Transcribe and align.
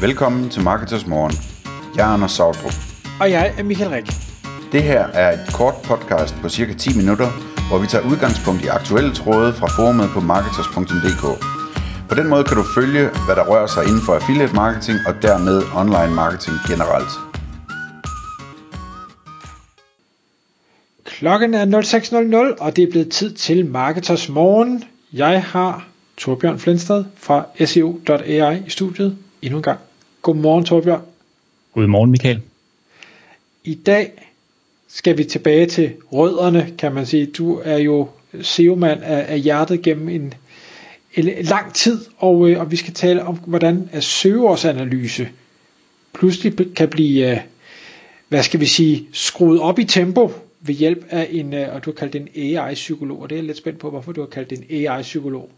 Velkommen 0.00 0.50
til 0.50 0.62
Marketers 0.62 1.06
Morgen. 1.06 1.32
Jeg 1.96 2.08
er 2.08 2.12
Anders 2.14 2.32
Sautrup. 2.32 2.72
Og 3.20 3.30
jeg 3.30 3.54
er 3.58 3.62
Michael 3.62 3.90
Rik. 3.90 4.06
Det 4.72 4.82
her 4.82 5.02
er 5.06 5.32
et 5.32 5.54
kort 5.54 5.74
podcast 5.84 6.34
på 6.42 6.48
cirka 6.48 6.72
10 6.74 6.96
minutter, 6.96 7.28
hvor 7.68 7.78
vi 7.78 7.86
tager 7.86 8.04
udgangspunkt 8.10 8.64
i 8.64 8.66
aktuelle 8.66 9.14
tråde 9.14 9.52
fra 9.52 9.66
forumet 9.66 10.08
på 10.14 10.20
marketers.dk. 10.20 11.24
På 12.08 12.14
den 12.14 12.28
måde 12.28 12.44
kan 12.44 12.56
du 12.56 12.64
følge, 12.74 13.04
hvad 13.26 13.36
der 13.36 13.44
rører 13.50 13.66
sig 13.66 13.82
inden 13.88 14.02
for 14.06 14.14
affiliate 14.14 14.54
marketing 14.54 14.98
og 15.08 15.14
dermed 15.22 15.62
online 15.80 16.14
marketing 16.14 16.56
generelt. 16.70 17.12
Klokken 21.04 21.54
er 21.54 21.64
06.00, 22.56 22.62
og 22.64 22.76
det 22.76 22.84
er 22.84 22.90
blevet 22.90 23.08
tid 23.08 23.30
til 23.34 23.66
Marketers 23.66 24.28
Morgen. 24.28 24.84
Jeg 25.12 25.42
har 25.42 25.86
Torbjørn 26.16 26.58
Flensted 26.58 27.04
fra 27.16 27.46
SEO.ai 27.64 28.62
i 28.66 28.70
studiet 28.70 29.18
endnu 29.42 29.58
en 29.58 29.62
gang. 29.62 29.80
Godmorgen 30.28 30.64
Torbjørn. 30.64 31.02
Godmorgen 31.74 32.10
Michael. 32.10 32.40
I 33.64 33.74
dag 33.74 34.12
skal 34.88 35.18
vi 35.18 35.24
tilbage 35.24 35.66
til 35.66 35.92
rødderne, 36.12 36.74
kan 36.78 36.94
man 36.94 37.06
sige. 37.06 37.26
Du 37.26 37.60
er 37.64 37.76
jo 37.76 38.08
SEO-mand 38.42 39.02
af, 39.02 39.32
af 39.32 39.40
hjertet 39.40 39.82
gennem 39.82 40.08
en, 40.08 40.34
en 41.14 41.44
lang 41.44 41.74
tid, 41.74 42.04
og, 42.18 42.50
øh, 42.50 42.60
og 42.60 42.70
vi 42.70 42.76
skal 42.76 42.94
tale 42.94 43.22
om, 43.22 43.36
hvordan 43.46 43.88
at 43.92 44.04
søgeårsanalyse 44.04 45.28
pludselig 46.12 46.74
kan 46.74 46.88
blive, 46.88 47.30
øh, 47.30 47.38
hvad 48.28 48.42
skal 48.42 48.60
vi 48.60 48.66
sige, 48.66 49.08
skruet 49.12 49.60
op 49.60 49.78
i 49.78 49.84
tempo 49.84 50.32
ved 50.60 50.74
hjælp 50.74 51.06
af 51.10 51.28
en, 51.30 51.54
øh, 51.54 51.74
og 51.74 51.84
du 51.84 51.90
har 51.90 51.94
kaldt 51.94 52.12
det 52.12 52.20
en 52.34 52.56
AI-psykolog, 52.58 53.22
og 53.22 53.30
det 53.30 53.36
er 53.36 53.40
jeg 53.40 53.46
lidt 53.46 53.58
spændt 53.58 53.78
på, 53.78 53.90
hvorfor 53.90 54.12
du 54.12 54.20
har 54.20 54.28
kaldt 54.28 54.50
det 54.50 54.58
en 54.58 54.86
AI-psykolog. 54.86 55.50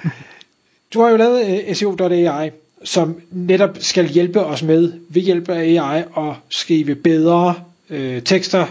du 0.94 1.00
har 1.00 1.10
jo 1.10 1.16
lavet 1.16 1.68
uh, 1.68 1.74
SEO.ai, 1.74 2.50
som 2.84 3.20
netop 3.30 3.76
skal 3.80 4.08
hjælpe 4.08 4.44
os 4.44 4.62
med, 4.62 4.92
ved 5.08 5.22
hjælp 5.22 5.48
af 5.48 5.60
AI, 5.60 6.02
at 6.16 6.34
skrive 6.50 6.94
bedre 6.94 7.54
øh, 7.90 8.22
tekster, 8.22 8.66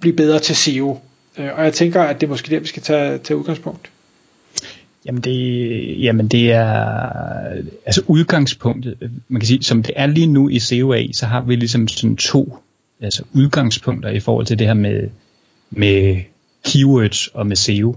blive 0.00 0.16
bedre 0.16 0.38
til 0.38 0.56
SEO. 0.56 1.00
Øh, 1.38 1.48
og 1.56 1.64
jeg 1.64 1.72
tænker, 1.72 2.02
at 2.02 2.20
det 2.20 2.26
er 2.26 2.30
måske 2.30 2.54
der, 2.54 2.60
vi 2.60 2.66
skal 2.66 2.82
tage, 2.82 3.18
tage 3.18 3.36
udgangspunkt. 3.36 3.90
Jamen 5.06 5.20
det, 5.20 6.02
jamen 6.02 6.28
det 6.28 6.52
er 6.52 6.94
altså 7.86 8.02
udgangspunktet, 8.06 8.96
man 9.28 9.40
kan 9.40 9.46
sige, 9.46 9.62
som 9.62 9.82
det 9.82 9.92
er 9.96 10.06
lige 10.06 10.26
nu 10.26 10.48
i 10.48 10.60
COA, 10.60 11.12
så 11.12 11.26
har 11.26 11.40
vi 11.40 11.56
ligesom 11.56 11.88
sådan 11.88 12.16
to 12.16 12.58
altså 13.00 13.22
udgangspunkter 13.32 14.10
i 14.10 14.20
forhold 14.20 14.46
til 14.46 14.58
det 14.58 14.66
her 14.66 14.74
med, 14.74 15.08
med 15.70 16.22
keywords 16.64 17.26
og 17.26 17.46
med 17.46 17.56
SEO. 17.56 17.96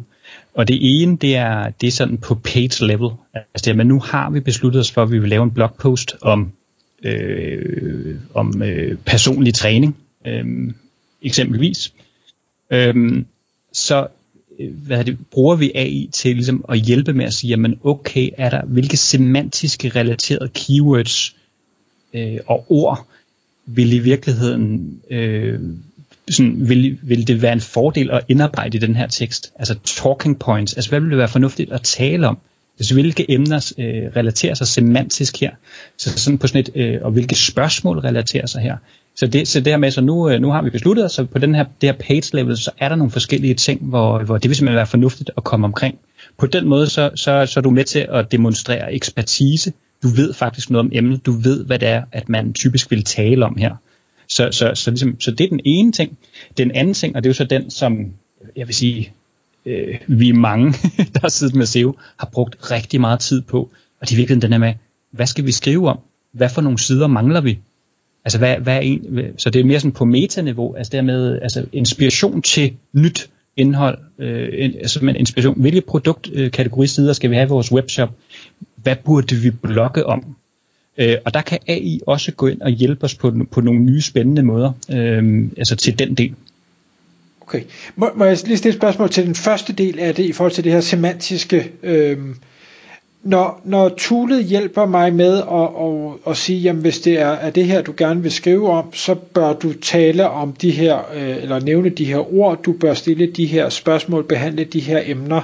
Og 0.54 0.68
det 0.68 0.78
ene, 0.82 1.18
det 1.18 1.36
er, 1.36 1.70
det 1.70 1.88
er 1.88 1.92
sådan 1.92 2.18
på 2.18 2.36
page 2.36 2.88
level. 2.88 3.10
Altså 3.34 3.66
det 3.66 3.68
er, 3.68 3.74
men 3.74 3.88
nu 3.88 4.00
har 4.00 4.30
vi 4.30 4.40
besluttet 4.40 4.80
os 4.80 4.92
for, 4.92 5.04
at 5.04 5.12
vi 5.12 5.20
vil 5.20 5.30
lave 5.30 5.44
en 5.44 5.52
blogpost 5.52 6.16
om, 6.22 6.52
øh, 7.04 8.16
om 8.34 8.64
øh, 8.64 8.98
personlig 9.06 9.54
træning, 9.54 9.98
øh, 10.28 10.74
eksempelvis. 11.22 11.94
Øh, 12.72 13.24
så 13.74 14.08
øh, 14.60 14.74
hvad 14.74 15.06
det, 15.06 15.18
bruger 15.32 15.56
vi 15.56 15.72
AI 15.76 16.10
til 16.14 16.36
ligesom 16.36 16.66
at 16.70 16.80
hjælpe 16.80 17.14
med 17.14 17.26
at 17.26 17.34
sige, 17.34 17.50
jamen 17.50 17.80
okay, 17.84 18.30
er 18.38 18.50
der 18.50 18.66
hvilke 18.66 18.98
semantiske 18.98 19.90
relaterede 19.90 20.50
keywords 20.54 21.36
øh, 22.14 22.38
og 22.48 22.66
ord 22.70 23.08
vil 23.66 23.94
i 23.94 24.00
virkeligheden 24.00 25.00
øh, 25.10 25.60
sådan, 26.30 26.70
vil, 26.70 26.98
vil 27.02 27.28
det 27.28 27.42
være 27.42 27.54
en 27.54 27.62
fordel 27.62 28.12
at 28.12 28.22
indarbejde 28.30 28.78
i 28.78 28.80
den 28.80 28.96
her 28.96 29.08
tekst? 29.08 29.52
Altså 29.60 29.76
talking 29.84 30.40
points, 30.40 30.74
altså 30.74 30.90
hvad 30.90 31.00
vil 31.00 31.10
det 31.10 31.18
være 31.18 31.28
fornuftigt 31.28 31.72
at 31.72 31.82
tale 31.82 32.28
om? 32.28 32.38
Altså 32.80 32.94
hvilke 32.94 33.32
emner 33.32 33.74
øh, 33.78 33.86
relaterer 34.16 34.54
sig 34.54 34.68
semantisk 34.68 35.40
her? 35.42 35.52
Så 35.98 36.20
sådan 36.20 36.38
på 36.38 36.48
sådan 36.48 36.62
et, 36.62 36.70
øh, 36.76 37.00
og 37.02 37.12
hvilke 37.12 37.36
spørgsmål 37.36 38.00
relaterer 38.00 38.46
sig 38.46 38.62
her? 38.62 38.78
Så 39.16 39.28
det, 39.28 39.48
så 39.48 39.60
det 39.60 39.74
her 39.74 39.78
med, 39.78 39.92
så 39.92 40.02
nu, 40.02 40.30
øh, 40.30 40.42
nu 40.42 40.52
har 40.52 40.62
vi 40.62 40.70
besluttet 40.70 41.06
os, 41.06 41.12
så 41.12 41.26
på 41.26 41.40
den 41.40 41.56
her, 41.56 41.66
det 41.82 41.90
her 41.90 41.98
page 42.00 42.36
level, 42.36 42.58
så 42.58 42.72
er 42.80 42.90
der 42.90 42.96
nogle 42.96 43.12
forskellige 43.12 43.54
ting, 43.54 43.82
hvor, 43.82 44.24
hvor 44.24 44.38
det 44.38 44.50
vil 44.50 44.56
simpelthen 44.56 44.78
være 44.78 44.88
fornuftigt 44.88 45.32
at 45.38 45.44
komme 45.44 45.66
omkring. 45.66 45.98
På 46.38 46.48
den 46.48 46.68
måde, 46.68 46.88
så, 46.88 47.10
så, 47.16 47.46
så 47.46 47.60
er 47.60 47.62
du 47.62 47.70
med 47.70 47.84
til 47.84 48.08
at 48.10 48.32
demonstrere 48.32 48.94
ekspertise. 48.94 49.74
Du 50.04 50.08
ved 50.08 50.34
faktisk 50.34 50.70
noget 50.70 50.86
om 50.86 50.92
emnet. 50.94 51.26
Du 51.26 51.32
ved, 51.32 51.66
hvad 51.66 51.80
det 51.80 51.88
er, 51.88 52.04
at 52.12 52.30
man 52.30 52.54
typisk 52.54 52.92
vil 52.92 53.04
tale 53.04 53.46
om 53.46 53.58
her. 53.58 53.76
Så, 54.28 54.50
så, 54.52 54.72
så, 54.76 54.92
ligesom, 54.92 55.20
så 55.20 55.32
det 55.32 55.44
er 55.44 55.50
den 55.50 55.62
ene 55.66 55.92
ting. 55.92 56.18
Den 56.58 56.72
anden 56.72 56.94
ting, 56.94 57.16
og 57.16 57.24
det 57.24 57.30
er 57.30 57.30
jo 57.30 57.34
så 57.34 57.44
den, 57.44 57.72
som 57.72 58.14
jeg 58.56 58.68
vil 58.68 58.76
sige, 58.76 59.14
øh, 59.66 59.98
vi 60.08 60.30
er 60.30 60.34
mange, 60.34 60.72
der 61.14 61.20
har 61.22 61.30
siddet 61.30 61.56
med 61.56 61.66
SEO, 61.66 61.96
har 62.18 62.30
brugt 62.34 62.72
rigtig 62.72 63.02
meget 63.02 63.20
tid 63.20 63.42
på. 63.42 63.60
Og 64.02 64.10
det 64.10 64.12
er 64.12 64.18
virkelig 64.18 64.42
den 64.42 64.52
her 64.52 64.60
med, 64.60 64.74
hvad 65.12 65.26
skal 65.26 65.46
vi 65.46 65.52
skrive 65.52 65.90
om? 65.90 66.00
Hvad 66.32 66.50
for 66.50 66.62
nogle 66.62 66.80
sider 66.80 67.08
mangler 67.08 67.42
vi? 67.42 67.60
Altså, 68.26 68.38
hvad, 68.38 68.58
hvad 68.58 68.76
er 68.76 68.80
en, 68.80 69.22
så 69.38 69.50
det 69.50 69.60
er 69.60 69.66
mere 69.66 69.80
sådan 69.80 69.92
på 69.92 70.06
metaniveau, 70.06 70.76
altså 70.76 70.92
dermed 70.92 71.40
altså 71.42 71.66
inspiration 71.74 72.42
til 72.42 72.74
nyt 72.94 73.30
indhold, 73.58 73.98
øh, 74.20 74.74
altså 74.80 75.06
med 75.06 75.16
inspiration, 75.16 75.62
hvilke 75.62 75.82
produktkategorisider 75.82 77.14
skal 77.14 77.30
vi 77.30 77.36
have 77.36 77.46
i 77.46 77.50
vores 77.50 77.72
webshop, 77.72 78.10
hvad 78.76 78.96
burde 78.96 79.36
vi 79.36 79.52
blogge 79.52 80.06
om, 80.06 80.36
øh, 80.98 81.16
og 81.26 81.34
der 81.34 81.42
kan 81.42 81.60
AI 81.68 82.02
også 82.08 82.32
gå 82.32 82.48
ind 82.48 82.62
og 82.62 82.70
hjælpe 82.70 83.04
os 83.04 83.16
på, 83.16 83.34
på 83.52 83.62
nogle 83.62 83.80
nye 83.80 84.02
spændende 84.02 84.44
måder, 84.44 84.72
øh, 84.92 85.50
altså 85.58 85.76
til 85.76 86.00
den 86.00 86.16
del. 86.16 86.34
Okay, 87.42 87.62
må, 87.96 88.10
må 88.16 88.26
jeg 88.26 88.38
lige 88.46 88.58
stille 88.58 88.74
et 88.74 88.80
spørgsmål 88.80 89.10
til 89.10 89.26
den 89.26 89.36
første 89.36 89.74
del 89.74 90.00
af 90.00 90.16
det, 90.16 90.24
i 90.24 90.32
forhold 90.32 90.52
til 90.52 90.64
det 90.64 90.72
her 90.72 90.82
semantiske, 90.82 91.72
øh, 91.84 92.18
når, 93.24 93.62
når 93.64 93.90
toolet 93.90 94.46
hjælper 94.46 94.86
mig 94.86 95.14
med 95.14 95.38
at, 95.38 95.70
at, 95.86 96.32
at 96.32 96.38
sige, 96.38 96.60
jamen 96.60 96.82
hvis 96.82 97.00
det 97.00 97.20
er, 97.20 97.28
er 97.28 97.50
det 97.50 97.66
her, 97.66 97.82
du 97.82 97.94
gerne 97.98 98.22
vil 98.22 98.32
skrive 98.32 98.70
om, 98.70 98.94
så 98.94 99.16
bør 99.16 99.54
du 99.54 99.74
tale 99.74 100.30
om 100.30 100.54
de 100.54 100.72
her, 100.72 101.00
øh, 101.16 101.44
eller 101.44 101.60
nævne 101.60 101.90
de 101.90 102.06
her 102.06 102.34
ord, 102.34 102.64
du 102.64 102.74
bør 102.74 102.94
stille 102.94 103.28
de 103.28 103.46
her 103.46 103.70
spørgsmål, 103.70 104.24
behandle 104.24 104.64
de 104.64 104.80
her 104.80 105.02
emner. 105.06 105.42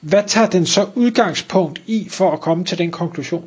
Hvad 0.00 0.22
tager 0.26 0.48
den 0.48 0.66
så 0.66 0.86
udgangspunkt 0.94 1.82
i 1.86 2.06
for 2.10 2.30
at 2.30 2.40
komme 2.40 2.64
til 2.64 2.78
den 2.78 2.90
konklusion? 2.90 3.44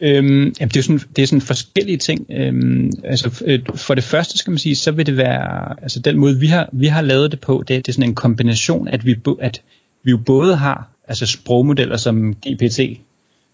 Øhm, 0.00 0.52
jamen 0.60 0.68
det, 0.68 0.76
er 0.76 0.82
sådan, 0.82 1.00
det 1.16 1.22
er 1.22 1.26
sådan 1.26 1.40
forskellige 1.40 1.96
ting. 1.96 2.26
Øhm, 2.30 2.90
altså, 3.04 3.44
øh, 3.46 3.60
for 3.74 3.94
det 3.94 4.04
første 4.04 4.38
skal 4.38 4.50
man 4.50 4.58
sige, 4.58 4.76
så 4.76 4.90
vil 4.90 5.06
det 5.06 5.16
være, 5.16 5.82
altså 5.82 6.00
den 6.00 6.18
måde 6.18 6.38
vi 6.40 6.46
har, 6.46 6.68
vi 6.72 6.86
har 6.86 7.02
lavet 7.02 7.30
det 7.30 7.40
på, 7.40 7.64
det, 7.68 7.86
det 7.86 7.88
er 7.88 7.92
sådan 7.92 8.08
en 8.08 8.14
kombination, 8.14 8.88
at 8.88 9.06
vi, 9.06 9.16
at 9.40 9.62
vi 10.02 10.10
jo 10.10 10.16
både 10.26 10.56
har 10.56 10.88
altså 11.08 11.26
sprogmodeller 11.26 11.96
som 11.96 12.36
GPT-3, 12.46 12.98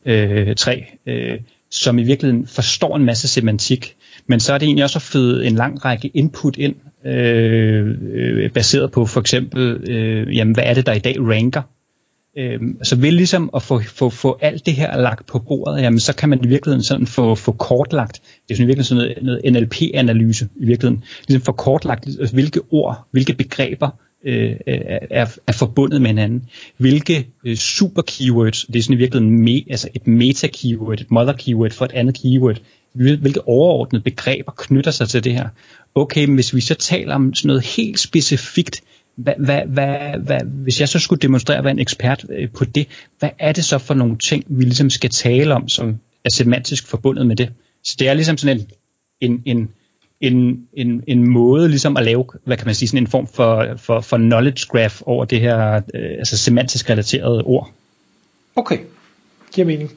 øh, 0.07 0.55
øh, 1.07 1.39
som 1.71 1.99
i 1.99 2.03
virkeligheden 2.03 2.47
forstår 2.47 2.97
en 2.97 3.05
masse 3.05 3.29
semantik, 3.29 3.97
men 4.27 4.41
så 4.41 4.55
er 4.55 4.59
det 4.59 4.67
egentlig 4.67 4.85
også 4.85 4.99
at 4.99 5.03
føde 5.03 5.47
en 5.47 5.55
lang 5.55 5.85
række 5.85 6.11
input 6.15 6.57
ind, 6.57 6.75
øh, 7.07 7.99
øh, 8.13 8.51
baseret 8.51 8.91
på 8.91 9.07
for 9.07 9.21
eksempel, 9.21 9.91
øh, 9.91 10.37
jamen, 10.37 10.55
hvad 10.55 10.65
er 10.67 10.75
det, 10.75 10.87
der 10.87 10.93
i 10.93 10.99
dag 10.99 11.17
ranker? 11.19 11.63
Øh, 12.39 12.61
så 12.83 12.97
ved 12.97 13.11
ligesom 13.11 13.51
at 13.57 13.63
få, 13.63 13.81
få, 13.81 14.11
få 14.11 14.39
alt 14.41 14.67
det 14.67 14.75
her 14.75 15.01
lagt 15.01 15.27
på 15.27 15.39
bordet, 15.39 15.83
jamen, 15.83 16.01
så 16.01 16.15
kan 16.15 16.29
man 16.29 16.45
i 16.45 16.49
virkeligheden 16.49 16.83
sådan 16.83 17.07
få, 17.07 17.35
få 17.35 17.53
kortlagt, 17.53 18.23
det 18.49 18.55
er 18.55 18.57
sådan 18.57 18.69
virkelig 18.69 18.87
sådan 18.87 19.15
noget, 19.23 19.43
noget 19.45 19.53
NLP-analyse 19.53 20.49
i 20.57 20.67
virkeligheden, 20.67 21.05
ligesom 21.29 21.45
få 21.45 21.53
kortlagt, 21.53 22.07
altså, 22.07 22.35
hvilke 22.35 22.61
ord, 22.71 23.09
hvilke 23.11 23.35
begreber 23.35 23.91
øh, 24.25 24.57
er, 24.67 25.37
er 25.47 25.53
forbundet 25.53 26.01
med 26.01 26.11
hinanden. 26.11 26.43
Hvilke 26.77 27.27
øh, 27.47 27.57
super 27.57 28.03
keywords, 28.03 28.65
det 28.65 28.77
er 28.77 28.83
sådan 28.83 28.95
i 28.95 28.99
virkeligheden 28.99 29.45
me, 29.45 29.63
altså 29.71 29.89
et 29.95 30.07
meta 30.07 30.47
keyword, 30.47 31.01
et 31.01 31.11
mother 31.11 31.33
keyword 31.33 31.71
for 31.71 31.85
et 31.85 31.93
andet 31.93 32.19
keyword, 32.23 32.57
hvilke 32.95 33.49
overordnede 33.49 34.03
begreber 34.03 34.53
knytter 34.57 34.91
sig 34.91 35.09
til 35.09 35.25
det 35.25 35.33
her. 35.33 35.49
Okay, 35.95 36.25
men 36.25 36.35
hvis 36.35 36.55
vi 36.55 36.61
så 36.61 36.75
taler 36.75 37.15
om 37.15 37.35
sådan 37.35 37.47
noget 37.47 37.65
helt 37.65 38.01
specifikt, 38.01 38.83
hvad, 39.17 39.35
hvad, 39.39 39.63
hvad, 39.67 40.19
hvad, 40.19 40.41
hvis 40.45 40.81
jeg 40.81 40.89
så 40.89 40.99
skulle 40.99 41.21
demonstrere 41.21 41.59
at 41.59 41.65
være 41.65 41.71
en 41.71 41.79
ekspert 41.79 42.25
øh, 42.29 42.51
på 42.51 42.65
det, 42.65 42.89
hvad 43.19 43.31
er 43.39 43.53
det 43.53 43.65
så 43.65 43.79
for 43.79 43.95
nogle 43.95 44.19
ting, 44.19 44.45
vi 44.49 44.65
ligesom 44.65 44.91
skal 44.91 45.11
tale 45.11 45.55
om, 45.55 45.69
som 45.69 45.99
er 46.25 46.31
semantisk 46.31 46.87
forbundet 46.87 47.27
med 47.27 47.37
det? 47.37 47.53
Så 47.83 47.97
det 47.99 48.09
er 48.09 48.15
ligesom 48.15 48.37
sådan 48.37 48.59
en, 48.59 48.67
en, 49.21 49.43
en 49.45 49.69
en, 50.21 50.69
en, 50.73 51.05
en 51.07 51.31
måde 51.31 51.69
ligesom 51.69 51.97
at 51.97 52.05
lave, 52.05 52.25
hvad 52.45 52.57
kan 52.57 52.67
man 52.67 52.75
sige, 52.75 52.89
sådan 52.89 53.03
en 53.03 53.07
form 53.07 53.27
for, 53.27 53.67
for, 53.77 54.01
for 54.01 54.17
knowledge 54.17 54.67
graph 54.69 55.01
over 55.07 55.25
det 55.25 55.41
her 55.41 55.75
øh, 55.95 56.11
altså 56.19 56.37
semantisk 56.37 56.91
relaterede 56.91 57.43
ord. 57.43 57.73
Okay, 58.57 58.79
giver 59.53 59.67
mening. 59.67 59.93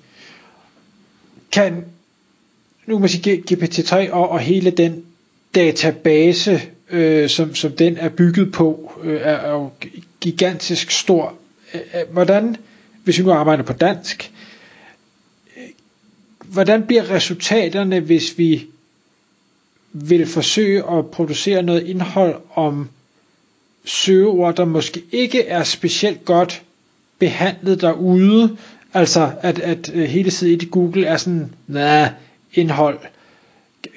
Kan, 1.51 1.85
nu 2.85 2.95
kan 2.95 2.99
man 2.99 3.09
sige 3.09 3.43
GPT-3 3.51 4.11
og, 4.11 4.29
og 4.29 4.39
hele 4.39 4.71
den 4.71 5.03
database, 5.55 6.61
øh, 6.89 7.29
som, 7.29 7.55
som 7.55 7.71
den 7.71 7.97
er 7.97 8.09
bygget 8.09 8.51
på, 8.51 8.91
øh, 9.03 9.15
er, 9.21 9.35
er 9.35 9.51
jo 9.51 9.69
gigantisk 10.21 10.91
stor. 10.91 11.33
Øh, 11.73 11.81
øh, 11.95 12.11
hvordan, 12.13 12.55
hvis 13.03 13.17
vi 13.19 13.23
nu 13.23 13.31
arbejder 13.31 13.63
på 13.63 13.73
dansk, 13.73 14.31
øh, 15.57 15.63
hvordan 16.45 16.83
bliver 16.87 17.09
resultaterne, 17.11 17.99
hvis 17.99 18.37
vi 18.37 18.65
vil 19.93 20.25
forsøge 20.27 20.83
at 20.91 21.07
producere 21.11 21.63
noget 21.63 21.87
indhold 21.87 22.35
om 22.55 22.89
søgeord, 23.85 24.55
der 24.55 24.65
måske 24.65 25.03
ikke 25.11 25.47
er 25.47 25.63
specielt 25.63 26.25
godt 26.25 26.61
behandlet 27.19 27.81
derude. 27.81 28.57
Altså, 28.93 29.31
at, 29.41 29.59
at 29.59 29.89
hele 29.89 30.31
siden 30.31 30.61
i 30.61 30.65
Google 30.71 31.05
er 31.05 31.17
sådan, 31.17 31.53
nej, 31.67 32.09
indhold. 32.53 32.99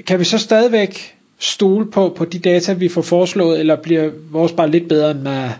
Kan 0.07 0.19
vi 0.19 0.25
så 0.25 0.39
stadigvæk 0.39 1.15
stole 1.41 1.91
på, 1.91 2.15
på 2.17 2.25
de 2.25 2.39
data, 2.39 2.73
vi 2.73 2.89
får 2.89 3.03
foreslået, 3.03 3.61
eller 3.61 3.77
bliver 3.77 4.11
vores 4.31 4.53
bare 4.53 4.71
lidt 4.71 4.89
bedre 4.89 5.11
end 5.11 5.21
nej? 5.21 5.53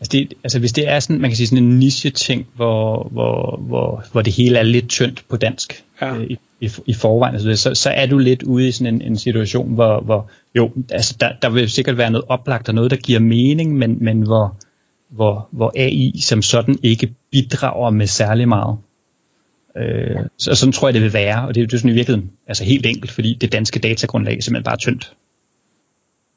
Altså, 0.00 0.10
det, 0.12 0.34
altså 0.44 0.58
hvis 0.58 0.72
det 0.72 0.88
er 0.88 1.00
sådan, 1.00 1.20
man 1.20 1.30
kan 1.30 1.36
sige 1.36 1.46
sådan 1.46 1.64
en 1.64 1.78
niche-ting, 1.78 2.46
hvor, 2.56 3.08
hvor, 3.12 3.60
hvor, 3.66 4.04
hvor 4.12 4.22
det 4.22 4.32
hele 4.32 4.58
er 4.58 4.62
lidt 4.62 4.88
tyndt 4.88 5.24
på 5.28 5.36
dansk 5.36 5.84
ja. 6.00 6.16
øh, 6.16 6.26
i, 6.30 6.38
i, 6.60 6.70
i 6.86 6.94
forvejen, 6.94 7.34
altså, 7.34 7.56
så, 7.56 7.74
så 7.74 7.90
er 7.90 8.06
du 8.06 8.18
lidt 8.18 8.42
ude 8.42 8.68
i 8.68 8.72
sådan 8.72 8.94
en, 8.94 9.02
en 9.02 9.16
situation, 9.16 9.74
hvor, 9.74 10.00
hvor 10.00 10.30
jo, 10.54 10.70
altså 10.90 11.16
der, 11.20 11.32
der 11.42 11.50
vil 11.50 11.70
sikkert 11.70 11.98
være 11.98 12.10
noget 12.10 12.24
oplagt 12.28 12.68
og 12.68 12.74
noget, 12.74 12.90
der 12.90 12.96
giver 12.96 13.20
mening, 13.20 13.76
men, 13.76 13.96
men 14.00 14.22
hvor, 14.22 14.56
hvor, 15.08 15.48
hvor 15.50 15.72
AI 15.76 16.20
som 16.20 16.42
sådan 16.42 16.78
ikke 16.82 17.14
bidrager 17.30 17.90
med 17.90 18.06
særlig 18.06 18.48
meget. 18.48 18.78
Øh, 19.78 20.16
så 20.38 20.54
sådan 20.54 20.72
tror 20.72 20.88
jeg, 20.88 20.94
det 20.94 21.02
vil 21.02 21.12
være, 21.12 21.46
og 21.46 21.54
det, 21.54 21.70
det 21.70 21.76
er 21.76 21.78
sådan 21.78 21.90
i 21.90 21.94
virkeligheden 21.94 22.30
altså 22.46 22.64
helt 22.64 22.86
enkelt, 22.86 23.10
fordi 23.10 23.34
det 23.40 23.52
danske 23.52 23.78
datagrundlag 23.78 24.36
er 24.36 24.42
simpelthen 24.42 24.64
bare 24.64 24.76
tyndt. 24.76 25.12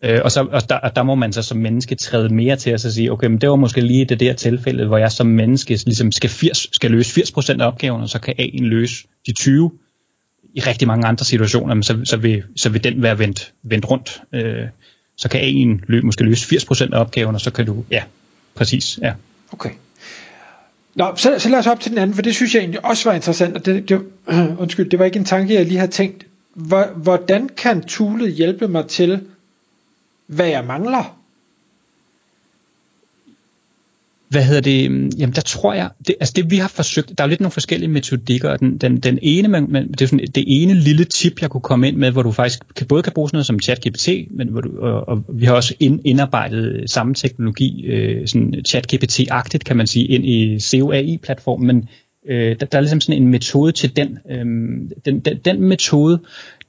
Øh, 0.04 0.20
og 0.24 0.32
så, 0.32 0.48
og 0.52 0.70
der, 0.70 0.76
og 0.76 0.96
der 0.96 1.04
må 1.04 1.16
man 1.16 1.34
så 1.34 1.42
som 1.42 1.58
menneske 1.58 1.96
træde 1.96 2.34
mere 2.34 2.56
til 2.56 2.70
at 2.70 2.82
sige, 2.82 3.12
okay, 3.12 3.28
men 3.28 3.38
det 3.38 3.50
var 3.50 3.56
måske 3.56 3.82
lige 3.82 4.06
det 4.06 4.20
der 4.20 4.34
tilfælde, 4.34 4.88
hvor 4.88 4.98
jeg 4.98 5.12
som 5.12 5.28
menneske 5.28 5.80
ligesom 5.86 6.12
skal, 6.12 6.30
80, 6.30 6.68
skal 6.72 6.92
løse 6.92 7.22
80% 7.22 7.62
af 7.62 7.68
opgaven, 7.68 8.02
og 8.02 8.10
så 8.10 8.20
kan 8.20 8.36
A'en 8.40 8.64
løse 8.64 9.08
de 9.26 9.34
20 9.34 9.72
i 10.54 10.60
rigtig 10.60 10.88
mange 10.88 11.08
andre 11.08 11.26
situationer, 11.26 11.74
men 11.74 11.84
så, 11.84 12.02
så, 12.04 12.18
vil, 12.18 12.44
så 12.56 12.70
vil 12.70 12.84
den 12.84 13.02
være 13.02 13.20
vendt, 13.20 13.54
vendt 13.64 13.90
rundt. 13.90 14.22
Øh, 14.34 14.68
så 15.18 15.30
kan 15.30 15.42
A'en 15.42 15.86
lø, 15.88 16.02
måske 16.04 16.24
løse 16.24 16.56
80% 16.56 16.94
af 16.94 17.00
opgaven, 17.00 17.36
og 17.36 17.42
så 17.42 17.52
kan 17.52 17.66
du, 17.66 17.86
ja, 17.92 18.04
præcis, 18.56 19.00
ja. 19.02 19.14
Okay. 19.52 19.70
Nå, 20.96 21.14
så, 21.16 21.40
så 21.40 21.50
lad 21.50 21.60
os 21.60 21.68
op 21.68 21.80
til 21.80 21.92
den 21.92 22.00
anden, 22.00 22.16
for 22.16 22.22
det 22.22 22.36
synes 22.36 22.56
jeg 22.56 22.60
egentlig 22.60 22.86
også 22.86 23.10
var 23.10 23.16
interessant, 23.16 23.56
og 23.56 23.66
det, 23.66 23.90
det, 23.90 24.02
øh, 24.28 24.60
undskyld, 24.62 24.90
det 24.90 25.00
var 25.00 25.06
ikke 25.06 25.20
en 25.20 25.26
tanke, 25.26 25.54
jeg 25.54 25.66
lige 25.66 25.78
havde 25.78 25.92
tænkt. 25.92 26.26
Hvordan 26.96 27.50
kan 27.58 27.82
tulet 27.82 28.34
hjælpe 28.34 28.68
mig 28.68 28.88
til 28.88 29.22
hvad 30.28 30.48
jeg 30.48 30.66
mangler. 30.66 31.18
Hvad 34.31 34.44
hedder 34.44 34.62
det? 34.62 34.86
Øhm, 34.86 35.10
jamen 35.18 35.36
der 35.36 35.42
tror 35.42 35.74
jeg, 35.74 35.89
det, 36.07 36.16
altså 36.19 36.33
det 36.36 36.51
vi 36.51 36.57
har 36.57 36.68
forsøgt, 36.68 37.18
der 37.18 37.24
er 37.24 37.28
jo 37.28 37.30
lidt 37.30 37.42
nogle 37.42 37.51
forskellige 37.51 37.89
metodikker, 37.89 38.50
og 38.50 38.60
den, 38.60 38.78
den, 38.78 39.00
den 39.00 39.19
ene, 39.22 39.48
man, 39.48 39.66
man, 39.69 39.92
det 39.92 40.01
er 40.01 40.06
sådan 40.06 40.28
det 40.36 40.44
ene 40.48 40.74
lille 40.74 41.06
tip, 41.06 41.42
jeg 41.42 41.50
kunne 41.50 41.62
komme 41.62 41.88
ind 41.88 41.98
med, 41.98 42.12
hvor 42.12 42.24
du 42.24 42.31
faktisk 42.31 42.60
kan, 42.75 42.88
både 42.88 43.04
kan 43.04 43.13
bruge 43.13 43.30
sådan 43.30 43.36
noget 43.36 43.45
som 43.45 43.60
ChatGPT, 43.60 44.10
men 44.31 44.48
hvor 44.48 44.62
du, 44.62 44.80
og, 44.80 45.10
og 45.10 45.24
vi 45.33 45.45
har 45.45 45.54
også 45.54 45.75
ind, 45.80 46.00
indarbejdet 46.06 46.83
samme 46.89 47.13
teknologi, 47.13 47.86
øh, 47.86 48.28
sådan 48.28 48.56
ChatGPT-agtigt 48.68 49.63
kan 49.66 49.78
man 49.78 49.88
sige, 49.88 50.06
ind 50.06 50.25
i 50.25 50.60
COAI-platformen, 50.60 51.68
men 51.68 51.89
øh, 52.30 52.56
der, 52.60 52.66
der 52.66 52.78
er 52.78 52.81
ligesom 52.81 53.01
sådan 53.01 53.22
en 53.22 53.28
metode 53.28 53.72
til 53.72 53.95
den. 53.95 54.18
Øh, 54.31 54.45
den, 55.06 55.19
den, 55.19 55.38
den 55.45 55.62
metode, 55.62 56.19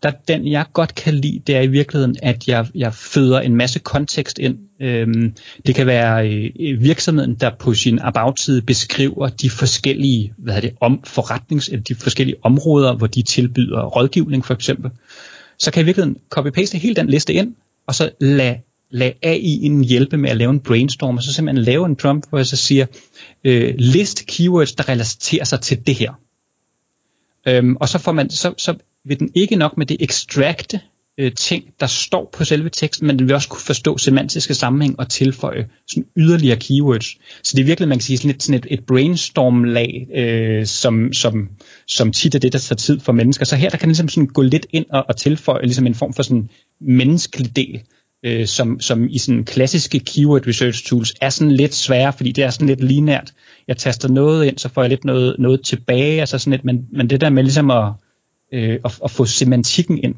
der, 0.03 0.11
den 0.29 0.47
jeg 0.47 0.67
godt 0.73 0.95
kan 0.95 1.15
lide, 1.15 1.43
det 1.47 1.57
er 1.57 1.61
i 1.61 1.67
virkeligheden, 1.67 2.17
at 2.23 2.49
jeg, 2.49 2.67
jeg 2.75 2.95
føder 2.95 3.41
en 3.41 3.57
masse 3.57 3.79
kontekst 3.79 4.39
ind. 4.39 4.59
Øhm, 4.81 5.35
det 5.67 5.75
kan 5.75 5.87
være 5.87 6.29
øh, 6.61 6.81
virksomheden, 6.81 7.35
der 7.35 7.51
på 7.59 7.75
sin 7.75 7.99
about-side 7.99 8.63
beskriver 8.63 9.29
de 9.29 9.51
forskellige 9.51 10.33
hvad 10.39 10.63
det, 10.63 10.75
om, 10.81 11.03
forretnings, 11.05 11.69
eller 11.69 11.83
de 11.83 11.95
forskellige 11.95 12.37
områder, 12.43 12.95
hvor 12.95 13.07
de 13.07 13.23
tilbyder 13.23 13.85
rådgivning 13.85 14.45
for 14.45 14.55
eksempel. 14.55 14.91
Så 15.59 15.71
kan 15.71 15.79
jeg 15.79 15.85
i 15.85 15.87
virkeligheden 15.87 16.19
copy-paste 16.35 16.79
hele 16.79 16.95
den 16.95 17.07
liste 17.07 17.33
ind, 17.33 17.55
og 17.87 17.95
så 17.95 18.11
lade 18.21 18.57
lad 18.93 19.13
AI'en 19.27 19.85
hjælpe 19.89 20.17
med 20.17 20.31
at 20.31 20.37
lave 20.37 20.51
en 20.51 20.61
brainstorm, 20.61 21.17
og 21.17 21.23
så 21.23 21.33
simpelthen 21.33 21.65
lave 21.65 21.87
en 21.87 21.97
prompt, 21.97 22.29
hvor 22.29 22.39
jeg 22.39 22.47
så 22.47 22.57
siger, 22.57 22.87
øh, 23.45 23.75
list 23.79 24.27
keywords, 24.27 24.73
der 24.73 24.89
relaterer 24.89 25.45
sig 25.45 25.61
til 25.61 25.87
det 25.87 25.95
her. 25.95 26.13
Øhm, 27.47 27.77
og 27.77 27.89
så, 27.89 27.99
får 27.99 28.13
man, 28.13 28.31
så, 28.31 28.55
så 28.59 28.75
vil 29.05 29.21
den 29.21 29.31
ikke 29.35 29.57
nok 29.57 29.77
med 29.77 29.87
det 29.87 29.97
ekstrakte 30.01 30.81
øh, 31.19 31.33
ting, 31.39 31.65
der 31.81 31.87
står 31.87 32.31
på 32.33 32.45
selve 32.45 32.71
teksten, 32.71 33.07
men 33.07 33.19
den 33.19 33.27
vil 33.27 33.35
også 33.35 33.49
kunne 33.49 33.61
forstå 33.61 33.99
semantiske 33.99 34.55
sammenhæng 34.55 35.01
og 35.01 35.09
tilføje 35.09 35.69
sådan 35.89 36.07
yderligere 36.17 36.57
keywords. 36.61 37.07
Så 37.43 37.53
det 37.57 37.61
er 37.61 37.67
virkelig, 37.67 37.89
man 37.89 37.99
kan 37.99 38.03
sige, 38.03 38.17
sådan 38.17 38.31
et, 38.31 38.43
sådan 38.43 38.59
et, 38.59 38.67
et 38.71 38.87
brainstorm-lag, 38.87 40.07
øh, 40.15 40.67
som, 40.67 41.13
som, 41.13 41.49
som 41.87 42.13
tit 42.13 42.35
er 42.35 42.39
det, 42.39 42.53
der 42.53 42.59
tager 42.59 42.77
tid 42.77 43.01
for 43.01 43.13
mennesker. 43.13 43.45
Så 43.45 43.57
her 43.57 43.71
der 43.71 43.77
kan 43.77 43.89
ligesom 43.89 44.09
sådan 44.09 44.27
gå 44.27 44.43
lidt 44.43 44.67
ind 44.71 44.87
og, 44.91 45.05
og 45.09 45.17
tilføje 45.17 45.63
ligesom 45.63 45.87
en 45.87 45.95
form 45.95 46.13
for 46.13 46.23
sådan 46.23 46.49
menneskelig 46.81 47.57
del, 47.57 47.83
øh, 48.25 48.47
som, 48.47 48.81
som 48.81 49.09
i 49.11 49.19
sådan 49.19 49.45
klassiske 49.45 49.99
keyword 49.99 50.47
research 50.47 50.87
tools 50.87 51.15
er 51.21 51.31
sådan 51.31 51.53
lidt 51.53 51.75
svære, 51.75 52.13
fordi 52.13 52.33
det 52.33 52.45
er 52.45 52.51
sådan 52.51 52.69
lidt 52.69 52.85
linært. 52.85 53.33
Jeg 53.69 53.77
taster 53.77 54.09
noget 54.09 54.47
ind, 54.47 54.59
så 54.59 54.69
får 54.69 54.83
jeg 54.83 54.89
lidt 54.89 55.05
noget, 55.05 55.37
noget 55.39 55.65
tilbage, 55.65 56.21
altså 56.21 56.39
sådan 56.39 56.51
lidt, 56.51 56.65
men, 56.65 56.87
men 56.93 57.11
det 57.11 57.21
der 57.21 57.31
med 57.31 57.43
ligesom 57.43 57.71
at 57.71 57.93
øh, 58.53 58.79
at, 58.85 59.01
at 59.05 59.11
få 59.11 59.25
semantikken 59.25 59.99
ind. 60.05 60.15